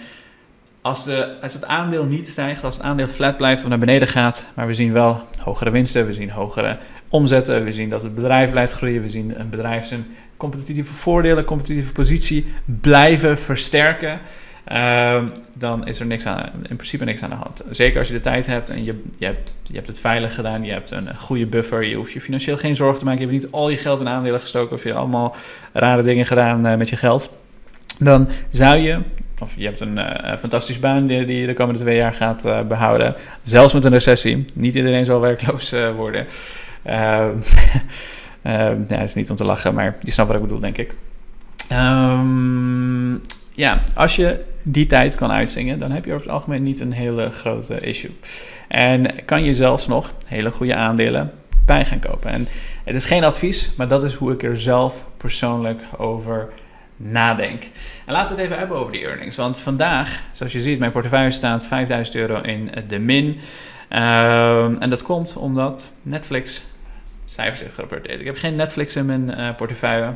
als, 0.82 1.06
de, 1.06 1.42
als 1.42 1.54
het 1.54 1.66
aandeel 1.66 2.06
niet 2.06 2.28
stijgt, 2.28 2.64
als 2.64 2.76
het 2.76 2.86
aandeel 2.86 3.08
flat 3.08 3.38
blijft 3.38 3.64
of 3.64 3.70
naar 3.70 3.80
beneden 3.80 4.08
gaat, 4.08 4.48
maar 4.54 4.68
we 4.68 4.74
zien 4.74 4.94
wel 4.94 5.24
hogere 5.40 5.70
winsten, 5.70 6.06
we 6.06 6.14
zien 6.14 6.30
hogere 6.30 6.78
omzetten, 7.12 7.64
we 7.64 7.72
zien 7.72 7.90
dat 7.90 8.04
het 8.04 8.16
bedrijf 8.16 8.52
blijft 8.52 8.74
groeien, 8.74 9.02
we 9.02 9.10
zien 9.10 9.40
een 9.40 9.50
bedrijf 9.50 9.86
zijn 9.86 10.06
competitieve 10.38 10.94
voordelen, 10.94 11.44
competitieve 11.44 11.92
positie 11.92 12.54
blijven 12.82 13.38
versterken. 13.38 14.20
Uh, 14.72 15.24
dan 15.54 15.88
is 15.88 16.00
er 16.00 16.06
niks 16.06 16.26
aan, 16.26 16.50
in 16.70 16.76
principe 16.76 17.06
niks 17.06 17.24
aan 17.24 17.30
de 17.30 17.36
hand. 17.36 17.64
Zeker 17.70 18.00
als 18.00 18.08
je 18.08 18.14
de 18.14 18.22
tijd 18.22 18.46
hebt 18.46 18.70
en 18.70 18.84
je, 18.84 19.02
je, 19.18 19.26
hebt, 19.26 19.58
je 19.64 19.76
hebt 19.76 19.88
het 19.88 20.00
veilig 20.00 20.36
gedaan, 20.36 20.64
je 20.64 20.72
hebt 20.72 20.92
een 20.92 21.16
goede 21.16 21.46
buffer, 21.46 21.84
je 21.84 21.96
hoeft 21.96 22.12
je 22.12 22.22
financieel 22.22 22.58
geen 22.58 22.76
zorgen 22.76 23.00
te 23.00 23.06
maken, 23.06 23.22
je 23.22 23.28
hebt 23.28 23.44
niet 23.44 23.52
al 23.52 23.70
je 23.70 23.78
geld 23.78 24.00
in 24.00 24.08
aandelen 24.08 24.42
gestoken 24.42 24.76
of 24.76 24.84
je 24.84 24.94
allemaal 24.94 25.36
rare 25.74 26.04
dingen 26.04 26.26
gedaan 26.26 26.66
uh, 26.66 26.76
met 26.76 26.90
je 26.90 26.96
geld. 26.96 27.32
Dan 28.00 28.28
zou 28.50 28.78
je, 28.78 29.00
of 29.40 29.54
je 29.58 29.66
hebt 29.66 29.80
een 29.80 29.98
uh, 29.98 30.38
fantastische 30.40 30.82
baan 30.82 31.08
die, 31.08 31.26
die, 31.26 31.40
je 31.40 31.48
de 31.48 31.54
komende 31.54 31.80
twee 31.80 31.98
jaar 31.98 32.14
gaat 32.14 32.46
uh, 32.46 32.62
behouden, 32.62 33.16
zelfs 33.44 33.74
met 33.74 33.86
een 33.86 33.92
recessie. 33.92 34.46
Niet 34.54 34.76
iedereen 34.76 35.06
zal 35.06 35.20
werkloos 35.20 35.74
worden. 35.96 36.26
Ehm, 38.42 38.80
ja, 38.88 38.98
het 38.98 39.10
is 39.10 39.14
niet 39.14 39.30
om 39.30 39.36
te 39.36 39.44
lachen, 39.44 39.74
maar 39.74 39.96
je 40.04 40.12
snapt 40.12 40.30
wat 40.30 40.38
ik 40.38 40.44
bedoel, 40.44 40.60
denk 40.60 40.78
ik. 40.78 40.96
Um, 41.72 43.22
ja, 43.54 43.84
als 43.96 44.16
je 44.16 44.44
die 44.64 44.86
tijd 44.86 45.16
kan 45.16 45.32
uitzingen, 45.32 45.80
dan 45.80 45.92
heb 45.92 46.06
je 46.06 46.14
over 46.14 46.26
het 46.26 46.36
algemeen 46.36 46.64
niet 46.64 46.80
een 46.80 46.92
hele 46.92 47.30
grote 47.32 47.80
issue. 47.80 48.12
En 48.68 49.26
kan 49.26 49.44
je 49.44 49.54
zelfs 49.54 49.88
nog 49.88 50.14
hele 50.26 50.52
goede 50.52 50.76
aandelen 50.76 51.32
bij 51.66 51.86
gaan 51.86 52.00
kopen. 52.00 52.32
En 52.32 52.48
het 52.84 52.96
is 52.96 53.06
geen 53.06 53.24
advies, 53.24 53.72
maar 53.78 53.88
dat 53.88 54.04
is 54.04 54.14
hoe 54.14 54.32
ik 54.32 54.44
er 54.44 54.62
zelf 54.62 55.06
persoonlijk 55.18 55.82
over 55.98 56.50
nadenk. 56.98 57.64
En 58.06 58.14
laten 58.14 58.36
we 58.36 58.42
het 58.42 58.50
even 58.50 58.60
hebben 58.60 58.78
over 58.78 58.92
die 58.92 59.06
earnings. 59.06 59.36
Want 59.36 59.60
vandaag, 59.60 60.22
zoals 60.32 60.54
je 60.54 60.62
ziet, 60.62 60.80
mijn 60.80 60.92
portefeuille 60.92 61.32
staat 61.32 61.68
5000 61.68 62.16
euro 62.16 62.42
in 62.42 62.72
de 62.88 63.00
min. 63.00 63.40
En 63.90 64.90
dat 64.90 65.04
komt 65.04 65.36
omdat 65.36 65.92
Netflix 66.02 66.64
cijfers 67.32 67.60
heeft 67.60 67.74
gerapporteerd. 67.74 68.20
Ik 68.20 68.26
heb 68.26 68.38
geen 68.38 68.56
Netflix 68.56 68.96
in 68.96 69.06
mijn 69.06 69.30
uh, 69.30 69.56
portefeuille. 69.56 70.14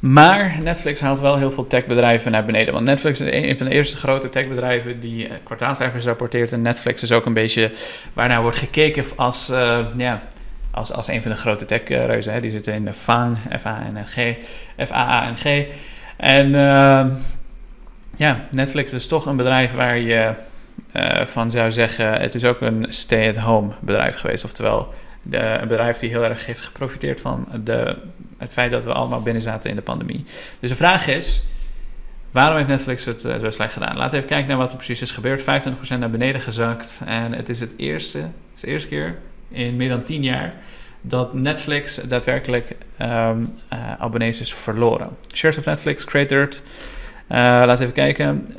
Maar 0.00 0.58
Netflix 0.62 1.00
haalt 1.00 1.20
wel 1.20 1.36
heel 1.36 1.50
veel 1.50 1.66
techbedrijven 1.66 2.32
naar 2.32 2.44
beneden. 2.44 2.74
Want 2.74 2.84
Netflix 2.84 3.20
is 3.20 3.32
een 3.32 3.56
van 3.56 3.66
de 3.66 3.72
eerste 3.72 3.96
grote 3.96 4.28
techbedrijven 4.28 5.00
die 5.00 5.28
kwartaalcijfers 5.42 6.04
rapporteert. 6.04 6.52
En 6.52 6.62
Netflix 6.62 7.02
is 7.02 7.12
ook 7.12 7.26
een 7.26 7.32
beetje 7.32 7.72
waarnaar 8.12 8.42
wordt 8.42 8.56
gekeken 8.56 9.04
als, 9.16 9.50
uh, 9.50 9.86
ja, 9.96 10.22
als, 10.70 10.92
als 10.92 11.08
een 11.08 11.22
van 11.22 11.30
de 11.30 11.36
grote 11.36 11.64
techreuzen. 11.64 12.42
Die 12.42 12.50
zitten 12.50 12.74
in 12.74 12.84
de 12.84 12.92
FAANG, 12.92 13.38
F-A-N-G, 13.60 14.36
F-A-A-N-G. 14.86 15.64
En 16.16 16.50
ja, 18.16 18.46
Netflix 18.50 18.92
is 18.92 19.06
toch 19.06 19.26
een 19.26 19.36
bedrijf 19.36 19.72
waar 19.72 19.98
je 19.98 20.32
van 21.24 21.50
zou 21.50 21.72
zeggen... 21.72 22.12
het 22.12 22.34
is 22.34 22.44
ook 22.44 22.60
een 22.60 22.86
stay-at-home 22.88 23.72
bedrijf 23.80 24.16
geweest. 24.16 24.44
Oftewel, 24.44 24.94
de, 25.22 25.38
een 25.38 25.68
bedrijf 25.68 25.98
die 25.98 26.10
heel 26.10 26.24
erg 26.24 26.46
heeft 26.46 26.60
geprofiteerd 26.60 27.20
van 27.20 27.48
de, 27.64 27.96
het 28.38 28.52
feit 28.52 28.70
dat 28.70 28.84
we 28.84 28.92
allemaal 28.92 29.22
binnen 29.22 29.42
zaten 29.42 29.70
in 29.70 29.76
de 29.76 29.82
pandemie. 29.82 30.24
Dus 30.60 30.70
de 30.70 30.76
vraag 30.76 31.06
is, 31.06 31.42
waarom 32.30 32.56
heeft 32.56 32.68
Netflix 32.68 33.04
het 33.04 33.24
uh, 33.24 33.38
zo 33.38 33.50
slecht 33.50 33.72
gedaan? 33.72 33.96
Laten 33.96 34.10
we 34.10 34.16
even 34.16 34.28
kijken 34.28 34.48
naar 34.48 34.56
wat 34.56 34.70
er 34.70 34.76
precies 34.76 35.02
is 35.02 35.10
gebeurd. 35.10 35.40
25% 35.40 35.44
naar 35.98 36.10
beneden 36.10 36.40
gezakt. 36.40 37.00
En 37.06 37.32
het 37.32 37.48
is 37.48 37.60
het 37.60 37.72
eerste, 37.76 38.18
het 38.18 38.28
is 38.54 38.60
de 38.60 38.66
eerste 38.66 38.88
keer 38.88 39.18
in 39.48 39.76
meer 39.76 39.88
dan 39.88 40.04
10 40.04 40.22
jaar 40.22 40.54
dat 41.00 41.34
Netflix 41.34 41.94
daadwerkelijk 41.94 42.76
um, 43.00 43.54
uh, 43.72 43.92
abonnees 43.98 44.40
is 44.40 44.54
verloren. 44.54 45.16
Shares 45.32 45.56
of 45.56 45.64
Netflix, 45.64 46.04
cratered. 46.04 46.62
Uh, 47.28 47.36
laten 47.38 47.76
we 47.76 47.82
even 47.82 47.92
kijken 47.92 48.54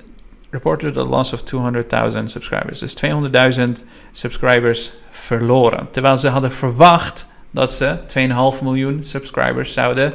reported 0.50 0.98
a 0.98 1.04
loss 1.04 1.34
of 1.34 1.44
200.000 1.44 2.24
subscribers. 2.26 2.80
Dus 2.80 2.96
200.000 2.96 3.84
subscribers 4.12 4.92
verloren. 5.10 5.88
Terwijl 5.92 6.18
ze 6.18 6.28
hadden 6.28 6.52
verwacht 6.52 7.26
dat 7.52 7.74
ze 7.74 7.98
2,5 8.58 8.64
miljoen 8.64 9.06
subscribers 9.06 9.74
zouden 9.74 10.14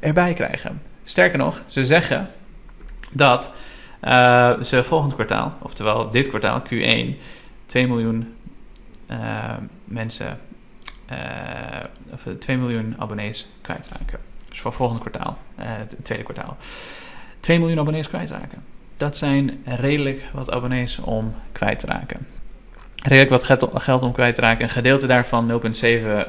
erbij 0.00 0.34
krijgen. 0.34 0.82
Sterker 1.04 1.38
nog, 1.38 1.62
ze 1.66 1.84
zeggen 1.84 2.30
dat 3.10 3.50
uh, 4.04 4.60
ze 4.62 4.84
volgend 4.84 5.14
kwartaal, 5.14 5.54
oftewel 5.62 6.10
dit 6.10 6.28
kwartaal, 6.28 6.62
Q1, 6.62 7.20
2 7.66 7.86
miljoen 7.86 8.34
uh, 9.10 9.18
mensen, 9.84 10.38
uh, 11.12 11.16
of 12.12 12.26
2 12.38 12.56
miljoen 12.56 12.94
abonnees 12.98 13.48
kwijtraken. 13.60 14.18
Dus 14.48 14.60
voor 14.60 14.72
volgend 14.72 15.00
kwartaal, 15.00 15.38
het 15.54 15.94
tweede 16.02 16.24
kwartaal. 16.24 16.56
2 17.40 17.58
miljoen 17.58 17.78
abonnees 17.78 18.08
kwijtraken 18.08 18.73
dat 18.96 19.16
zijn 19.16 19.50
redelijk 19.64 20.24
wat 20.32 20.50
abonnees 20.50 20.98
om 20.98 21.34
kwijt 21.52 21.78
te 21.78 21.86
raken. 21.86 22.26
Redelijk 23.02 23.30
wat 23.30 23.44
geld 23.82 24.02
om 24.02 24.12
kwijt 24.12 24.34
te 24.34 24.40
raken. 24.40 24.64
Een 24.64 24.70
gedeelte 24.70 25.06
daarvan, 25.06 25.50
0,7, 25.50 25.56
uh, 25.56 26.20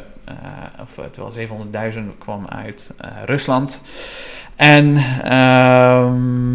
of 0.82 0.98
eh, 0.98 1.06
terwijl 1.12 1.50
700.000 1.94 2.00
kwam 2.18 2.48
uit 2.48 2.94
uh, 3.02 3.08
Rusland. 3.26 3.82
En 4.56 4.86
um, 6.04 6.54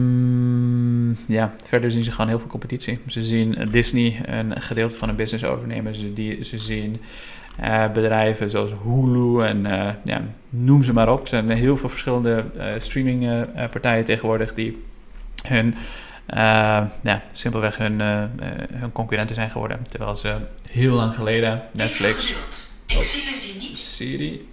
ja, 1.27 1.53
verder 1.65 1.91
zien 1.91 2.03
ze 2.03 2.11
gewoon 2.11 2.29
heel 2.29 2.39
veel 2.39 2.49
competitie. 2.49 2.99
Ze 3.07 3.23
zien 3.23 3.69
Disney 3.71 4.21
een 4.25 4.63
gedeelte 4.63 4.97
van 4.97 5.09
een 5.09 5.17
business 5.17 5.45
overnemen. 5.45 5.95
Ze, 5.95 6.13
die, 6.13 6.45
ze 6.45 6.59
zien 6.59 7.01
uh, 7.61 7.93
bedrijven 7.93 8.51
zoals 8.51 8.71
Hulu 8.85 9.45
en 9.45 9.59
uh, 9.67 9.89
ja, 10.05 10.23
noem 10.49 10.83
ze 10.83 10.93
maar 10.93 11.13
op. 11.13 11.23
Er 11.23 11.29
zijn 11.29 11.51
heel 11.51 11.77
veel 11.77 11.89
verschillende 11.89 12.45
streamingpartijen 12.79 14.05
tegenwoordig 14.05 14.55
die 14.55 14.79
hun, 15.47 15.67
uh, 16.35 16.83
ja, 17.03 17.23
simpelweg 17.33 17.77
hun, 17.77 18.01
uh, 18.01 18.23
hun 18.73 18.93
concurrenten 18.93 19.35
zijn 19.35 19.51
geworden. 19.51 19.87
Terwijl 19.87 20.17
ze 20.17 20.37
heel 20.69 20.95
lang 20.95 21.15
geleden 21.15 21.63
Netflix. 21.73 22.35
Ik 22.87 23.03
zie 23.03 23.35
ze 23.35 23.59
niet. 23.59 23.77
Siri. 23.79 24.49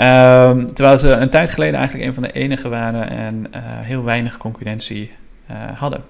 um, 0.00 0.66
terwijl 0.74 0.98
ze 0.98 1.10
een 1.10 1.30
tijd 1.30 1.50
geleden 1.50 1.74
eigenlijk 1.74 2.08
een 2.08 2.14
van 2.14 2.22
de 2.22 2.32
enige 2.32 2.68
waren 2.68 3.10
en 3.10 3.46
uh, 3.54 3.60
heel 3.62 4.04
weinig 4.04 4.36
concurrentie 4.36 5.12
hadden. 5.74 6.04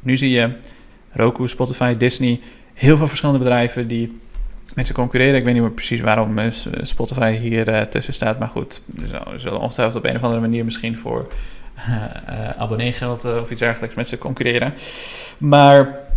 Nu 0.00 0.16
zie 0.16 0.30
je 0.30 0.50
Roku, 1.12 1.48
Spotify, 1.48 1.96
Disney, 1.96 2.40
heel 2.74 2.96
veel 2.96 3.08
verschillende 3.08 3.40
bedrijven 3.40 3.88
die 3.88 4.20
met 4.74 4.86
ze 4.86 4.92
concurreren. 4.92 5.34
Ik 5.34 5.44
weet 5.44 5.54
niet 5.54 5.62
meer 5.62 5.72
precies 5.72 6.00
waarom 6.00 6.38
Spotify 6.82 7.32
hier 7.32 7.68
uh, 7.68 7.80
tussen 7.80 8.14
staat. 8.14 8.38
Maar 8.38 8.48
goed, 8.48 8.82
er 9.12 9.40
zullen 9.40 9.60
ongetwijfeld 9.60 10.04
op 10.04 10.10
een 10.10 10.16
of 10.16 10.22
andere 10.22 10.40
manier 10.40 10.64
misschien 10.64 10.96
voor 10.96 11.32
uh, 11.88 12.50
abonneegeld 12.58 13.24
of 13.24 13.50
iets 13.50 13.60
dergelijks 13.60 13.94
met 13.94 14.08
ze 14.08 14.18
concurreren. 14.18 14.74
Maar 15.38 16.07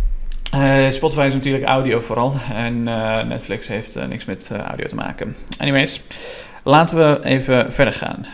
Spotify 0.90 1.24
is 1.26 1.34
natuurlijk 1.34 1.64
audio 1.64 2.00
vooral. 2.00 2.34
En 2.54 2.82
Netflix 3.28 3.68
heeft 3.68 4.08
niks 4.08 4.24
met 4.24 4.50
audio 4.66 4.86
te 4.86 4.94
maken. 4.94 5.36
Anyways. 5.58 6.02
Laten 6.64 6.96
we 6.96 7.24
even 7.24 7.72
verder 7.72 7.94
gaan. 7.94 8.26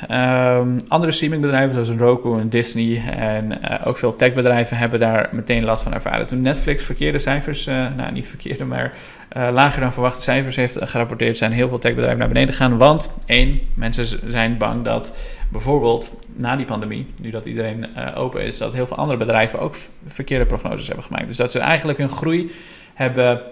Um, 0.60 0.80
andere 0.88 1.12
streamingbedrijven 1.12 1.84
zoals 1.84 2.00
Roku 2.00 2.40
en 2.40 2.48
Disney 2.48 3.02
en 3.16 3.58
ook 3.84 3.98
veel 3.98 4.16
techbedrijven 4.16 4.76
hebben 4.76 5.00
daar 5.00 5.28
meteen 5.32 5.64
last 5.64 5.82
van 5.82 5.94
ervaren. 5.94 6.26
Toen 6.26 6.40
Netflix 6.40 6.84
verkeerde 6.84 7.18
cijfers, 7.18 7.64
nou 7.66 8.12
niet 8.12 8.26
verkeerde, 8.26 8.64
maar 8.64 8.92
lager 9.52 9.80
dan 9.80 9.92
verwachte 9.92 10.22
cijfers 10.22 10.56
heeft 10.56 10.78
gerapporteerd, 10.80 11.36
zijn 11.36 11.52
heel 11.52 11.68
veel 11.68 11.78
techbedrijven 11.78 12.18
naar 12.18 12.28
beneden 12.28 12.54
gegaan. 12.54 12.78
Want 12.78 13.14
één, 13.26 13.60
mensen 13.74 14.30
zijn 14.30 14.56
bang 14.56 14.84
dat 14.84 15.16
bijvoorbeeld 15.48 16.12
na 16.26 16.56
die 16.56 16.66
pandemie, 16.66 17.06
nu 17.20 17.30
dat 17.30 17.46
iedereen 17.46 17.96
open 18.14 18.42
is, 18.42 18.58
dat 18.58 18.72
heel 18.72 18.86
veel 18.86 18.96
andere 18.96 19.18
bedrijven 19.18 19.60
ook 19.60 19.74
verkeerde 20.06 20.46
prognoses 20.46 20.86
hebben 20.86 21.04
gemaakt. 21.04 21.26
Dus 21.26 21.36
dat 21.36 21.52
ze 21.52 21.58
eigenlijk 21.58 21.98
hun 21.98 22.10
groei 22.10 22.52
hebben 22.94 23.42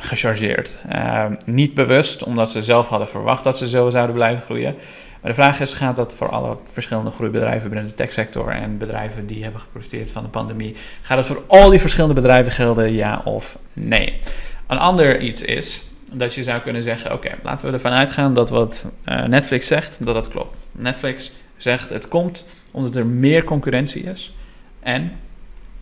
gechargeerd. 0.00 0.78
Uh, 0.92 1.24
niet 1.44 1.74
bewust, 1.74 2.22
omdat 2.22 2.50
ze 2.50 2.62
zelf 2.62 2.88
hadden 2.88 3.08
verwacht 3.08 3.44
dat 3.44 3.58
ze 3.58 3.68
zo 3.68 3.90
zouden 3.90 4.14
blijven 4.14 4.42
groeien. 4.42 4.74
Maar 5.20 5.30
de 5.30 5.42
vraag 5.42 5.60
is, 5.60 5.74
gaat 5.74 5.96
dat 5.96 6.14
voor 6.14 6.28
alle 6.28 6.56
verschillende 6.64 7.10
groeibedrijven 7.10 7.70
binnen 7.70 7.88
de 7.88 7.94
techsector 7.94 8.48
en 8.48 8.78
bedrijven 8.78 9.26
die 9.26 9.42
hebben 9.42 9.60
geprofiteerd 9.60 10.10
van 10.10 10.22
de 10.22 10.28
pandemie, 10.28 10.76
gaat 11.02 11.16
dat 11.16 11.26
voor 11.26 11.42
al 11.46 11.70
die 11.70 11.80
verschillende 11.80 12.14
bedrijven 12.14 12.52
gelden, 12.52 12.92
ja 12.92 13.22
of 13.24 13.58
nee? 13.72 14.18
Een 14.66 14.78
ander 14.78 15.20
iets 15.20 15.42
is 15.42 15.82
dat 16.12 16.34
je 16.34 16.42
zou 16.42 16.60
kunnen 16.60 16.82
zeggen, 16.82 17.12
oké, 17.12 17.30
laten 17.42 17.66
we 17.66 17.72
ervan 17.72 17.92
uitgaan 17.92 18.34
dat 18.34 18.50
wat 18.50 18.84
uh, 19.04 19.24
Netflix 19.24 19.66
zegt, 19.66 20.04
dat 20.04 20.14
dat 20.14 20.28
klopt. 20.28 20.56
Netflix 20.78 21.32
zegt, 21.56 21.88
het 21.88 22.08
komt 22.08 22.48
omdat 22.70 22.96
er 22.96 23.06
meer 23.06 23.44
concurrentie 23.44 24.02
is 24.02 24.34
en 24.80 25.12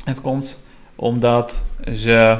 het 0.05 0.21
komt 0.21 0.65
omdat 0.97 1.65
ze 1.95 2.39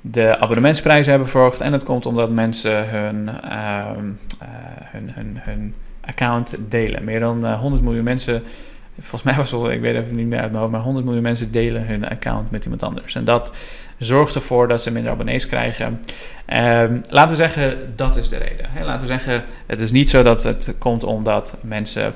de 0.00 0.38
abonnementsprijzen 0.38 1.10
hebben 1.10 1.28
verhoogd. 1.28 1.60
En 1.60 1.70
dat 1.70 1.84
komt 1.84 2.06
omdat 2.06 2.30
mensen 2.30 2.88
hun, 2.88 3.30
uh, 3.44 3.90
hun, 4.90 5.10
hun, 5.10 5.38
hun 5.40 5.74
account 6.00 6.54
delen. 6.68 7.04
Meer 7.04 7.20
dan 7.20 7.54
100 7.54 7.80
eh, 7.80 7.86
miljoen 7.86 8.04
mensen 8.04 8.42
volgens 8.98 9.22
mij 9.22 9.34
was 9.34 9.50
het, 9.50 9.70
ik 9.70 9.80
weet 9.80 9.94
even 9.94 10.16
niet 10.16 10.26
meer 10.26 10.40
uit 10.40 10.50
mijn 10.50 10.60
hoofd, 10.62 10.72
maar 10.72 10.82
100 10.82 11.04
miljoen 11.04 11.22
mensen 11.22 11.52
delen 11.52 11.86
hun 11.86 12.08
account 12.08 12.50
met 12.50 12.64
iemand 12.64 12.82
anders. 12.82 13.14
En 13.14 13.24
dat 13.24 13.52
zorgt 14.04 14.34
ervoor 14.34 14.68
dat 14.68 14.82
ze 14.82 14.90
minder 14.90 15.12
abonnees 15.12 15.46
krijgen. 15.46 16.00
Ehm, 16.44 16.96
laten 17.08 17.30
we 17.30 17.36
zeggen, 17.36 17.92
dat 17.96 18.16
is 18.16 18.28
de 18.28 18.36
reden. 18.36 18.66
laten 18.84 19.00
we 19.00 19.06
zeggen, 19.06 19.44
het 19.66 19.80
is 19.80 19.92
niet 19.92 20.10
zo 20.10 20.22
dat 20.22 20.42
het 20.42 20.74
komt 20.78 21.04
omdat 21.04 21.56
mensen 21.60 22.14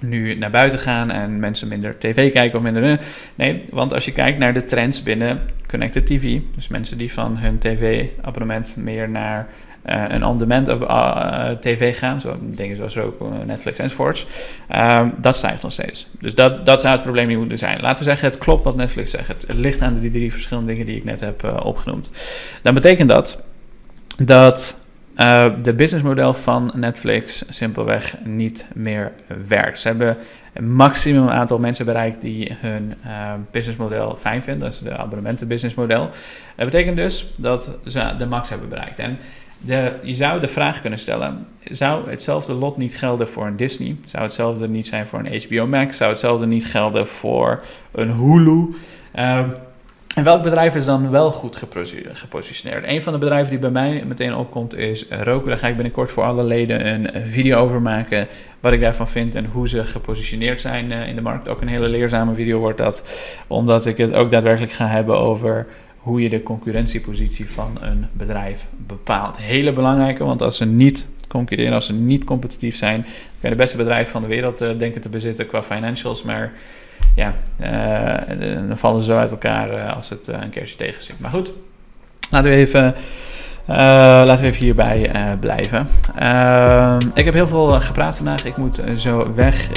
nu 0.00 0.34
naar 0.34 0.50
buiten 0.50 0.78
gaan 0.78 1.10
en 1.10 1.38
mensen 1.38 1.68
minder 1.68 1.98
tv 1.98 2.32
kijken 2.32 2.58
of 2.58 2.64
minder. 2.64 3.00
Nee, 3.34 3.64
want 3.70 3.94
als 3.94 4.04
je 4.04 4.12
kijkt 4.12 4.38
naar 4.38 4.54
de 4.54 4.64
trends 4.64 5.02
binnen 5.02 5.40
Connected 5.68 6.06
TV, 6.06 6.38
dus 6.54 6.68
mensen 6.68 6.98
die 6.98 7.12
van 7.12 7.36
hun 7.36 7.58
tv-abonnement 7.58 8.76
meer 8.76 9.08
naar 9.08 9.48
een 9.88 10.24
on-demand 10.24 10.68
uh, 10.68 11.48
tv 11.60 11.98
gaan, 11.98 12.20
zo 12.20 12.36
dingen 12.40 12.76
zoals 12.76 12.96
ook 12.96 13.44
Netflix 13.46 13.78
enzovoorts, 13.78 14.26
uh, 14.74 15.06
dat 15.16 15.36
stijgt 15.36 15.62
nog 15.62 15.72
steeds. 15.72 16.06
Dus 16.20 16.34
dat, 16.34 16.66
dat 16.66 16.80
zou 16.80 16.92
het 16.92 17.02
probleem 17.02 17.28
niet 17.28 17.38
moeten 17.38 17.58
zijn. 17.58 17.80
Laten 17.80 17.98
we 17.98 18.04
zeggen, 18.04 18.28
het 18.28 18.38
klopt 18.38 18.64
wat 18.64 18.76
Netflix 18.76 19.10
zegt. 19.10 19.28
Het, 19.28 19.44
ligt 19.48 19.80
aan 19.80 20.00
die 20.00 20.10
drie 20.10 20.32
verschillende 20.32 20.70
dingen 20.72 20.86
die 20.86 20.96
ik 20.96 21.04
net 21.04 21.20
heb 21.20 21.60
opgenoemd. 21.62 22.10
Dan 22.62 22.74
betekent 22.74 23.08
dat 23.08 23.42
dat 24.16 24.74
uh, 25.18 25.46
de 25.62 25.74
businessmodel 25.74 26.34
van 26.34 26.72
Netflix 26.74 27.44
simpelweg 27.48 28.14
niet 28.24 28.66
meer 28.74 29.12
werkt. 29.46 29.80
Ze 29.80 29.88
hebben 29.88 30.16
een 30.52 30.72
maximum 30.72 31.28
aantal 31.28 31.58
mensen 31.58 31.84
bereikt 31.84 32.20
die 32.20 32.56
hun 32.60 32.94
uh, 33.06 33.32
businessmodel 33.50 34.16
fijn 34.18 34.42
vinden. 34.42 34.62
Dat 34.62 34.72
is 34.72 34.78
de 34.78 34.96
abonnementenbusinessmodel. 34.96 36.10
Dat 36.56 36.64
betekent 36.64 36.96
dus 36.96 37.32
dat 37.36 37.70
ze 37.86 38.14
de 38.18 38.26
max 38.26 38.48
hebben 38.48 38.68
bereikt. 38.68 38.98
En 38.98 39.18
je 40.02 40.14
zou 40.14 40.40
de 40.40 40.48
vraag 40.48 40.80
kunnen 40.80 40.98
stellen: 40.98 41.46
zou 41.64 42.10
hetzelfde 42.10 42.52
lot 42.52 42.76
niet 42.76 42.96
gelden 42.96 43.28
voor 43.28 43.46
een 43.46 43.56
Disney? 43.56 43.96
Zou 44.04 44.22
hetzelfde 44.22 44.68
niet 44.68 44.86
zijn 44.86 45.06
voor 45.06 45.18
een 45.18 45.42
HBO 45.42 45.66
Max? 45.66 45.96
Zou 45.96 46.10
hetzelfde 46.10 46.46
niet 46.46 46.66
gelden 46.66 47.06
voor 47.06 47.64
een 47.92 48.10
Hulu? 48.10 48.76
Uh, 49.14 49.44
en 50.18 50.24
welk 50.24 50.42
bedrijf 50.42 50.74
is 50.74 50.84
dan 50.84 51.10
wel 51.10 51.30
goed 51.30 51.56
gepositioneerd? 52.12 52.84
Een 52.86 53.02
van 53.02 53.12
de 53.12 53.18
bedrijven 53.18 53.50
die 53.50 53.58
bij 53.58 53.70
mij 53.70 54.04
meteen 54.06 54.34
opkomt 54.34 54.76
is 54.76 55.06
Roku. 55.08 55.48
Daar 55.48 55.58
ga 55.58 55.68
ik 55.68 55.74
binnenkort 55.74 56.10
voor 56.10 56.24
alle 56.24 56.44
leden 56.44 56.86
een 56.86 57.26
video 57.26 57.58
over 57.58 57.82
maken. 57.82 58.26
Wat 58.60 58.72
ik 58.72 58.80
daarvan 58.80 59.08
vind 59.08 59.34
en 59.34 59.44
hoe 59.44 59.68
ze 59.68 59.84
gepositioneerd 59.84 60.60
zijn 60.60 60.92
eh, 60.92 61.08
in 61.08 61.14
de 61.14 61.20
markt. 61.20 61.48
Ook 61.48 61.60
een 61.60 61.68
hele 61.68 61.88
leerzame 61.88 62.34
video 62.34 62.58
wordt 62.58 62.78
dat. 62.78 63.02
Omdat 63.46 63.86
ik 63.86 63.96
het 63.96 64.12
ook 64.12 64.30
daadwerkelijk 64.30 64.72
ga 64.72 64.86
hebben 64.86 65.18
over 65.18 65.66
hoe 65.98 66.22
je 66.22 66.28
de 66.28 66.42
concurrentiepositie 66.42 67.50
van 67.50 67.78
een 67.80 68.06
bedrijf 68.12 68.66
bepaalt. 68.86 69.38
Hele 69.38 69.72
belangrijke, 69.72 70.24
want 70.24 70.42
als 70.42 70.56
ze 70.56 70.64
niet 70.64 71.06
concurreren, 71.28 71.72
als 71.72 71.86
ze 71.86 71.92
niet 71.92 72.24
competitief 72.24 72.76
zijn, 72.76 73.02
kan 73.02 73.10
je 73.40 73.48
de 73.48 73.54
beste 73.54 73.76
bedrijf 73.76 74.10
van 74.10 74.22
de 74.22 74.28
wereld 74.28 74.62
uh, 74.62 74.78
denken 74.78 75.00
te 75.00 75.08
bezitten 75.08 75.46
qua 75.46 75.62
financials. 75.62 76.22
Maar 76.22 76.52
ja, 77.14 77.34
uh, 77.60 78.68
dan 78.68 78.78
vallen 78.78 79.00
ze 79.02 79.06
zo 79.06 79.16
uit 79.18 79.30
elkaar 79.30 79.92
als 79.92 80.08
het 80.08 80.26
een 80.26 80.50
keertje 80.50 80.76
tegen 80.76 81.02
zit. 81.02 81.20
Maar 81.20 81.30
goed, 81.30 81.52
laten 82.30 82.50
we 82.50 82.56
even. 82.56 82.94
Laten 83.66 84.40
we 84.40 84.46
even 84.46 84.64
hierbij 84.64 85.10
blijven. 85.40 85.88
Uh, 86.22 86.96
ik 87.14 87.24
heb 87.24 87.34
heel 87.34 87.46
veel 87.46 87.80
gepraat 87.80 88.16
vandaag. 88.16 88.44
Ik 88.44 88.56
moet 88.56 88.82
zo 88.96 89.34
weg. 89.34 89.68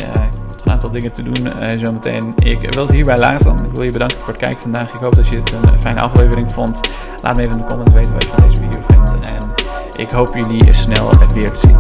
Aantal 0.72 0.92
dingen 0.92 1.14
te 1.14 1.24
doen 1.24 1.54
zo 1.80 1.92
meteen. 1.92 2.34
Ik 2.36 2.74
wil 2.74 2.84
het 2.86 2.96
hierbij 2.96 3.18
laten. 3.18 3.56
Ik 3.56 3.72
wil 3.72 3.84
je 3.84 3.92
bedanken 3.92 4.18
voor 4.18 4.28
het 4.28 4.38
kijken 4.38 4.62
vandaag. 4.62 4.90
Ik 4.90 5.00
hoop 5.00 5.16
dat 5.16 5.28
je 5.28 5.38
het 5.38 5.52
een 5.52 5.82
fijne 5.82 6.02
aflevering 6.02 6.52
vond. 6.52 6.80
Laat 7.22 7.36
me 7.38 7.42
even 7.42 7.56
in 7.56 7.62
de 7.62 7.68
comments 7.68 7.94
weten 7.94 8.14
wat 8.14 8.24
je 8.24 8.30
van 8.30 8.50
deze 8.50 8.58
video 8.58 8.82
vindt. 8.88 9.28
En 9.28 9.52
ik 9.96 10.12
hoop 10.12 10.36
jullie 10.36 10.74
snel 10.74 11.10
weer 11.34 11.52
te 11.52 11.60
zien. 11.60 11.78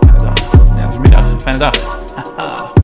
Fijne 0.00 0.18
dag. 0.18 0.50
Ja, 0.76 0.86
dus 0.86 0.98
middag. 0.98 1.42
Fijne 1.42 1.58
dag. 1.58 2.56